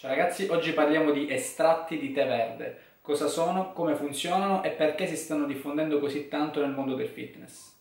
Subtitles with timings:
[0.00, 2.78] Ciao ragazzi, oggi parliamo di estratti di tè verde.
[3.00, 7.74] Cosa sono, come funzionano e perché si stanno diffondendo così tanto nel mondo del fitness.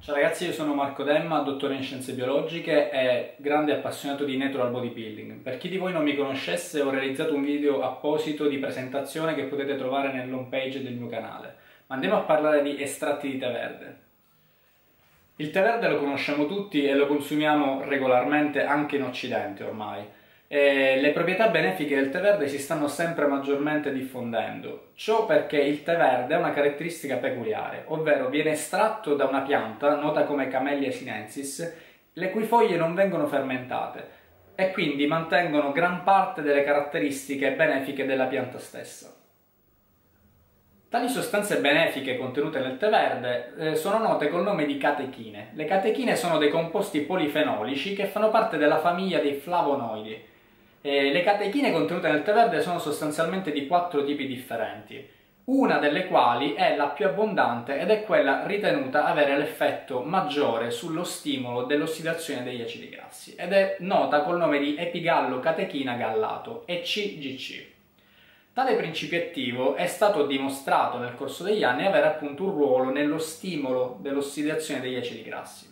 [0.00, 4.70] Ciao ragazzi, io sono Marco Demma, dottore in scienze biologiche e grande appassionato di natural
[4.70, 5.40] bodybuilding.
[5.40, 9.44] Per chi di voi non mi conoscesse, ho realizzato un video apposito di presentazione che
[9.44, 13.50] potete trovare nell'home page del mio canale ma andiamo a parlare di estratti di tè
[13.50, 13.98] verde.
[15.36, 20.06] Il tè verde lo conosciamo tutti e lo consumiamo regolarmente anche in Occidente ormai.
[20.46, 24.90] E le proprietà benefiche del tè verde si stanno sempre maggiormente diffondendo.
[24.94, 29.96] Ciò perché il tè verde ha una caratteristica peculiare, ovvero viene estratto da una pianta
[29.96, 31.76] nota come Camellia sinensis,
[32.12, 34.18] le cui foglie non vengono fermentate
[34.54, 39.18] e quindi mantengono gran parte delle caratteristiche benefiche della pianta stessa.
[40.90, 45.50] Tali sostanze benefiche contenute nel tè verde eh, sono note col nome di catechine.
[45.52, 50.20] Le catechine sono dei composti polifenolici che fanno parte della famiglia dei flavonoidi.
[50.80, 55.08] Eh, le catechine contenute nel tè verde sono sostanzialmente di quattro tipi differenti,
[55.44, 61.04] una delle quali è la più abbondante ed è quella ritenuta avere l'effetto maggiore sullo
[61.04, 67.78] stimolo dell'ossidazione degli acidi grassi ed è nota col nome di epigallo-catechina gallato, ECGC.
[68.52, 73.18] Tale principio attivo è stato dimostrato nel corso degli anni avere appunto un ruolo nello
[73.18, 75.68] stimolo dell'ossidazione degli acidi grassi.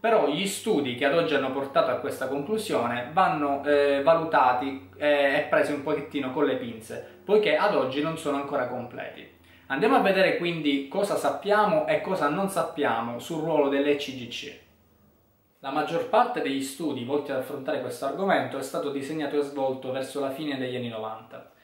[0.00, 5.36] Però gli studi che ad oggi hanno portato a questa conclusione vanno eh, valutati eh,
[5.36, 9.34] e presi un pochettino con le pinze, poiché ad oggi non sono ancora completi.
[9.68, 14.64] Andiamo a vedere quindi cosa sappiamo e cosa non sappiamo sul ruolo dell'ECGC.
[15.60, 19.92] La maggior parte degli studi volti ad affrontare questo argomento è stato disegnato e svolto
[19.92, 21.54] verso la fine degli anni 90.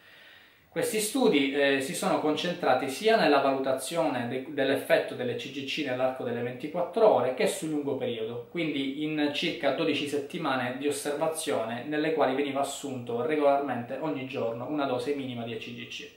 [0.72, 6.40] Questi studi eh, si sono concentrati sia nella valutazione de dell'effetto delle CGC nell'arco delle
[6.40, 12.34] 24 ore che sul lungo periodo, quindi in circa 12 settimane di osservazione nelle quali
[12.34, 16.10] veniva assunto regolarmente ogni giorno una dose minima di CGC.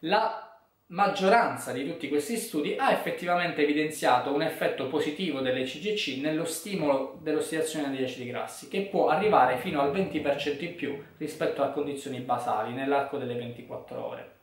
[0.00, 0.47] La
[0.90, 7.18] maggioranza di tutti questi studi ha effettivamente evidenziato un effetto positivo delle CGC nello stimolo
[7.20, 12.20] dell'ossidazione degli acidi grassi, che può arrivare fino al 20% in più rispetto a condizioni
[12.20, 14.36] basali nell'arco delle 24 ore.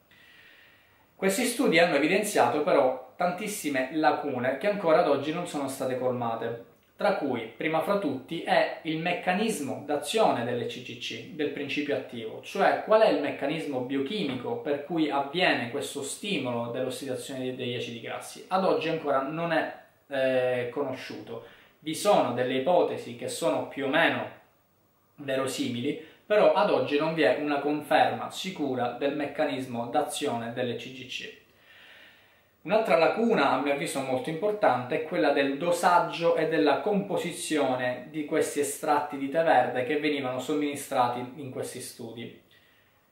[1.15, 6.73] Questi studi hanno evidenziato però tantissime lacune che ancora ad oggi non sono state colmate
[6.97, 12.83] tra cui, prima fra tutti, è il meccanismo d'azione delle CCC, del principio attivo, cioè
[12.85, 18.45] qual è il meccanismo biochimico per cui avviene questo stimolo dell'ossidazione degli acidi grassi.
[18.47, 19.73] Ad oggi ancora non è
[20.07, 21.45] eh, conosciuto.
[21.79, 24.29] Vi sono delle ipotesi che sono più o meno
[25.15, 31.43] verosimili, però ad oggi non vi è una conferma sicura del meccanismo d'azione delle CGC.
[32.65, 38.25] Un'altra lacuna, a mio avviso molto importante, è quella del dosaggio e della composizione di
[38.25, 42.41] questi estratti di tè verde che venivano somministrati in questi studi.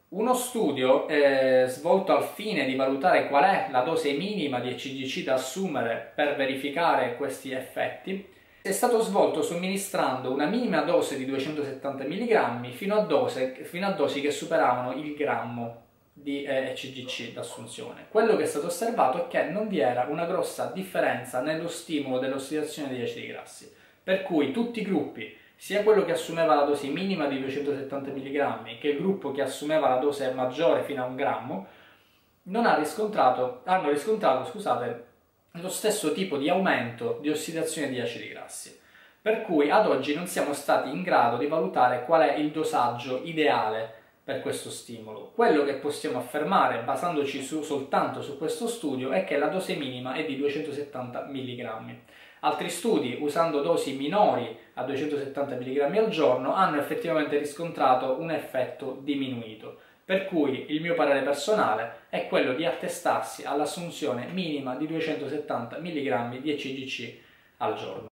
[0.09, 5.23] Uno studio eh, svolto al fine di valutare qual è la dose minima di ECGC
[5.23, 8.27] da assumere per verificare questi effetti
[8.59, 13.91] è stato svolto somministrando una minima dose di 270 mg fino a, dose, fino a
[13.91, 15.82] dosi che superavano il grammo
[16.13, 18.05] di eh, CGC d'assunzione.
[18.09, 22.19] Quello che è stato osservato è che non vi era una grossa differenza nello stimolo
[22.19, 26.87] dell'ossidazione degli acidi grassi, per cui tutti i gruppi, sia quello che assumeva la dose
[26.87, 31.15] minima di 270 mg che il gruppo che assumeva la dose maggiore fino a un
[31.15, 31.67] grammo,
[32.51, 35.05] ha riscontrato, hanno riscontrato scusate,
[35.51, 38.79] lo stesso tipo di aumento di ossidazione di acidi grassi.
[39.21, 43.21] Per cui ad oggi non siamo stati in grado di valutare qual è il dosaggio
[43.23, 45.31] ideale per questo stimolo.
[45.35, 50.13] Quello che possiamo affermare, basandoci su, soltanto su questo studio, è che la dose minima
[50.13, 51.95] è di 270 mg.
[52.39, 58.97] Altri studi, usando dosi minori a 270 mg al giorno, hanno effettivamente riscontrato un effetto
[59.01, 59.77] diminuito.
[60.05, 66.39] Per cui il mio parere personale è quello di attestarsi all'assunzione minima di 270 mg
[66.39, 67.17] di ECGC
[67.57, 68.12] al giorno.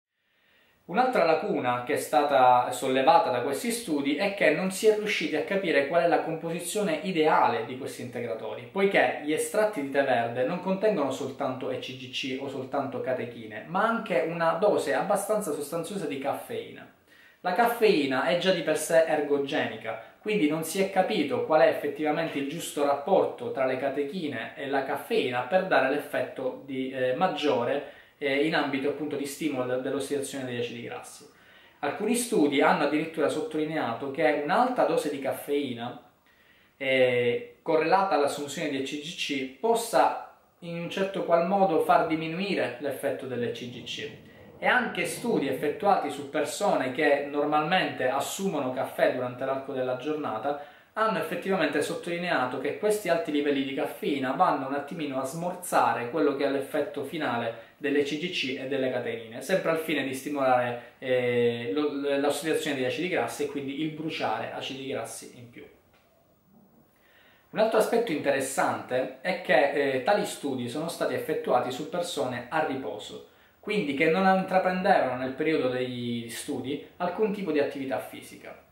[0.87, 5.35] Un'altra lacuna che è stata sollevata da questi studi è che non si è riusciti
[5.35, 10.05] a capire qual è la composizione ideale di questi integratori, poiché gli estratti di tè
[10.05, 16.19] verde non contengono soltanto ECGC o soltanto catechine, ma anche una dose abbastanza sostanziosa di
[16.19, 16.89] caffeina.
[17.41, 21.67] La caffeina è già di per sé ergogenica, quindi non si è capito qual è
[21.67, 27.13] effettivamente il giusto rapporto tra le catechine e la caffeina per dare l'effetto di, eh,
[27.13, 31.25] maggiore eh, in ambito appunto di stimolo dell'ossidazione degli acidi grassi.
[31.79, 36.01] Alcuni studi hanno addirittura sottolineato che un'alta dose di caffeina
[36.75, 43.51] eh, correlata all'assunzione di ECGC possa in un certo qual modo far diminuire l'effetto delle
[43.51, 44.09] CGC
[44.59, 51.19] e anche studi effettuati su persone che normalmente assumono caffè durante l'arco della giornata hanno
[51.19, 56.45] effettivamente sottolineato che questi alti livelli di caffeina vanno un attimino a smorzare quello che
[56.45, 62.75] è l'effetto finale delle CGC e delle cateinine, sempre al fine di stimolare eh, l'ossidazione
[62.75, 65.63] degli acidi grassi e quindi il bruciare acidi grassi in più.
[67.49, 72.65] Un altro aspetto interessante è che eh, tali studi sono stati effettuati su persone a
[72.65, 73.29] riposo,
[73.59, 78.66] quindi che non intraprendevano nel periodo degli studi alcun tipo di attività fisica.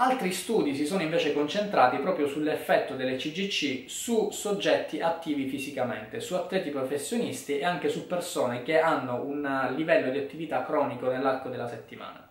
[0.00, 6.34] Altri studi si sono invece concentrati proprio sull'effetto delle CGC su soggetti attivi fisicamente, su
[6.34, 11.66] atleti professionisti e anche su persone che hanno un livello di attività cronico nell'arco della
[11.66, 12.28] settimana.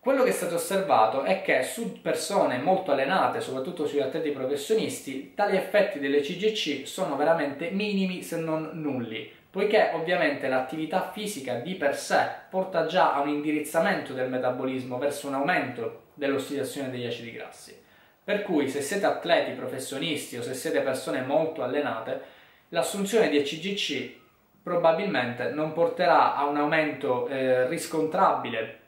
[0.00, 5.34] Quello che è stato osservato è che su persone molto allenate, soprattutto sugli atleti professionisti,
[5.34, 11.74] tali effetti delle CGC sono veramente minimi se non nulli, poiché ovviamente l'attività fisica di
[11.74, 17.32] per sé porta già a un indirizzamento del metabolismo verso un aumento dell'ossidazione degli acidi
[17.32, 17.82] grassi.
[18.24, 22.22] Per cui se siete atleti professionisti o se siete persone molto allenate,
[22.70, 24.22] l'assunzione di ECGC
[24.62, 28.80] probabilmente non porterà a un aumento eh, riscontrabile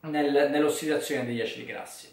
[0.00, 2.10] nel, nell'ossidazione degli acidi grassi.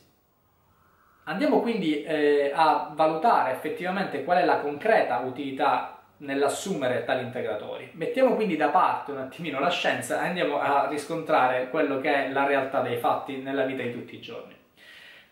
[1.24, 7.90] Andiamo quindi eh, a valutare effettivamente qual è la concreta utilità nell'assumere tali integratori.
[7.94, 12.32] Mettiamo quindi da parte un attimino la scienza e andiamo a riscontrare quello che è
[12.32, 14.56] la realtà dei fatti nella vita di tutti i giorni.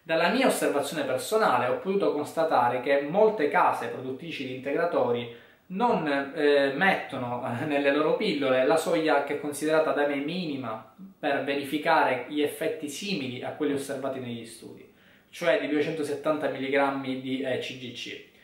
[0.01, 5.35] Dalla mia osservazione personale ho potuto constatare che molte case produttrici di integratori
[5.69, 10.93] non eh, mettono eh, nelle loro pillole la soglia che è considerata da me minima
[11.19, 14.89] per verificare gli effetti simili a quelli osservati negli studi,
[15.29, 18.35] cioè di 270 mg di eh, CGC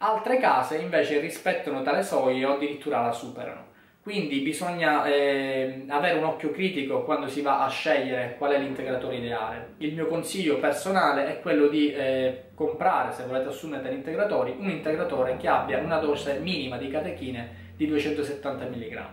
[0.00, 3.66] Altre case invece rispettano tale soglia o addirittura la superano.
[4.00, 9.16] Quindi bisogna eh, avere un occhio critico quando si va a scegliere qual è l'integratore
[9.16, 9.74] ideale.
[9.78, 14.70] Il mio consiglio personale è quello di eh, comprare, se volete assumere degli integratori, un
[14.70, 19.06] integratore che abbia una dose minima di catechine di 270 mg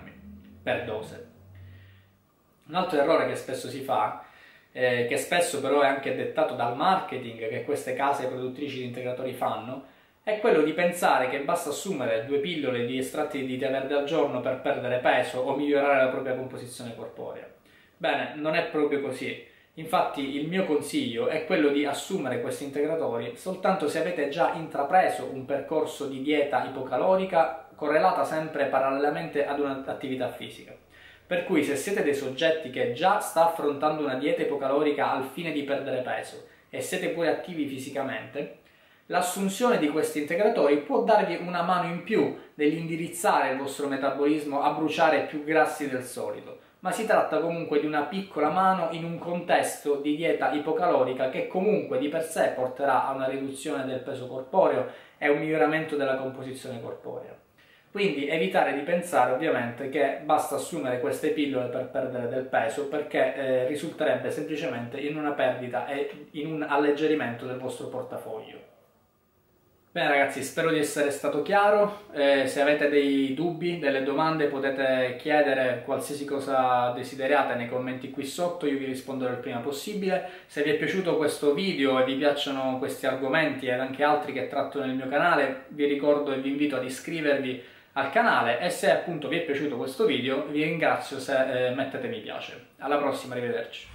[0.61, 1.27] per dose.
[2.67, 4.23] Un altro errore che spesso si fa,
[4.71, 9.33] eh, che spesso però è anche dettato dal marketing che queste case produttrici di integratori
[9.33, 9.93] fanno,
[10.25, 14.05] è quello di pensare che basta assumere due pillole di estratti di tè verde al
[14.05, 17.47] giorno per perdere peso o migliorare la propria composizione corporea.
[17.95, 19.45] Bene, non è proprio così.
[19.75, 25.29] Infatti il mio consiglio è quello di assumere questi integratori soltanto se avete già intrapreso
[25.31, 30.75] un percorso di dieta ipocalorica correlata sempre parallelamente ad un'attività fisica.
[31.27, 35.51] Per cui se siete dei soggetti che già sta affrontando una dieta ipocalorica al fine
[35.51, 38.63] di perdere peso e siete pure attivi fisicamente,
[39.09, 44.71] L'assunzione di questi integratori può darvi una mano in più nell'indirizzare il vostro metabolismo a
[44.71, 49.19] bruciare più grassi del solito, ma si tratta comunque di una piccola mano in un
[49.19, 54.25] contesto di dieta ipocalorica che comunque di per sé porterà a una riduzione del peso
[54.25, 54.87] corporeo
[55.19, 57.37] e un miglioramento della composizione corporea.
[57.91, 63.35] Quindi evitare di pensare ovviamente che basta assumere queste pillole per perdere del peso perché
[63.35, 68.73] eh, risulterebbe semplicemente in una perdita e in un alleggerimento del vostro portafoglio.
[69.95, 75.15] Bene ragazzi, spero di essere stato chiaro, eh, se avete dei dubbi, delle domande potete
[75.17, 80.27] chiedere qualsiasi cosa desideriate nei commenti qui sotto, io vi risponderò il prima possibile.
[80.47, 84.49] Se vi è piaciuto questo video e vi piacciono questi argomenti ed anche altri che
[84.49, 88.91] tratto nel mio canale, vi ricordo e vi invito ad iscrivervi al canale e se
[88.91, 92.65] appunto vi è piaciuto questo video vi ringrazio se eh, mettete mi piace.
[92.79, 93.94] Alla prossima, arrivederci.